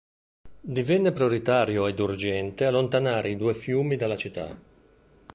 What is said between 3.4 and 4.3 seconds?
fiumi dalla